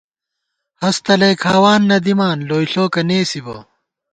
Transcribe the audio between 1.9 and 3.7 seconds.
دِمان، لوئےݪوکہ نېسِبہ